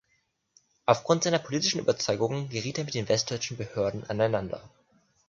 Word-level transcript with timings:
Aufgrund 0.87 1.23
seiner 1.25 1.37
politischen 1.37 1.77
Überzeugungen 1.77 2.49
geriet 2.49 2.79
er 2.79 2.85
mit 2.85 2.95
den 2.95 3.07
westdeutschen 3.07 3.57
Behörden 3.57 4.03
aneinander. 4.09 4.67